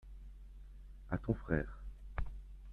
[1.11, 1.83] À ton frère.